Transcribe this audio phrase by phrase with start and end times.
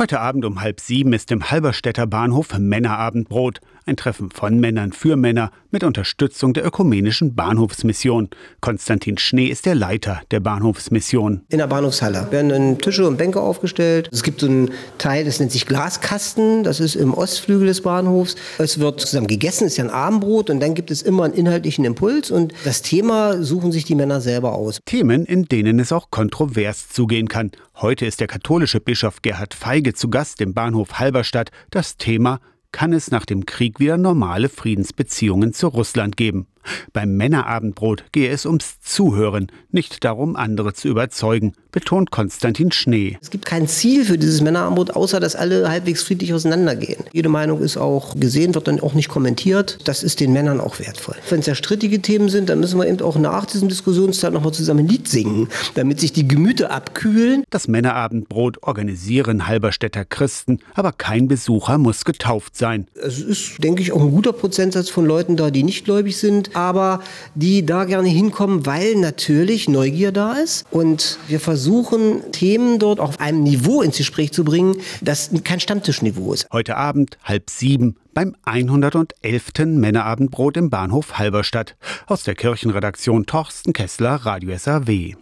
[0.00, 3.60] Heute Abend um halb sieben ist im Halberstädter Bahnhof Männerabendbrot.
[3.86, 8.28] Ein Treffen von Männern für Männer mit Unterstützung der ökumenischen Bahnhofsmission.
[8.60, 11.42] Konstantin Schnee ist der Leiter der Bahnhofsmission.
[11.48, 14.08] In der Bahnhofshalle werden dann Tische und Bänke aufgestellt.
[14.12, 16.62] Es gibt so einen Teil, das nennt sich Glaskasten.
[16.62, 18.36] Das ist im Ostflügel des Bahnhofs.
[18.58, 21.84] Es wird zusammen gegessen, ist ja ein Abendbrot und dann gibt es immer einen inhaltlichen
[21.84, 24.80] Impuls und das Thema suchen sich die Männer selber aus.
[24.84, 27.52] Themen, in denen es auch kontrovers zugehen kann.
[27.76, 31.50] Heute ist der katholische Bischof Gerhard Feige zu Gast im Bahnhof Halberstadt.
[31.70, 32.40] Das Thema
[32.72, 36.46] kann es nach dem Krieg wieder normale Friedensbeziehungen zu Russland geben.
[36.92, 43.16] Beim Männerabendbrot gehe es ums Zuhören, nicht darum, andere zu überzeugen, betont Konstantin Schnee.
[43.22, 47.04] Es gibt kein Ziel für dieses Männerabendbrot, außer dass alle halbwegs friedlich auseinandergehen.
[47.12, 49.78] Jede Meinung ist auch gesehen, wird dann auch nicht kommentiert.
[49.84, 51.16] Das ist den Männern auch wertvoll.
[51.28, 54.52] Wenn es ja strittige Themen sind, dann müssen wir eben auch nach diesem Diskussionsteil nochmal
[54.52, 57.44] zusammen ein Lied singen, damit sich die Gemüter abkühlen.
[57.50, 62.86] Das Männerabendbrot organisieren Halberstädter Christen, aber kein Besucher muss getauft sein.
[62.94, 66.49] Es ist, denke ich, auch ein guter Prozentsatz von Leuten da, die nicht gläubig sind
[66.54, 67.00] aber
[67.34, 70.64] die da gerne hinkommen, weil natürlich Neugier da ist.
[70.70, 76.32] Und wir versuchen, Themen dort auf einem Niveau ins Gespräch zu bringen, das kein Stammtischniveau
[76.32, 76.48] ist.
[76.52, 79.52] Heute Abend halb sieben beim 111.
[79.66, 81.76] Männerabendbrot im Bahnhof Halberstadt.
[82.06, 85.14] Aus der Kirchenredaktion Torsten Kessler, Radio SAW.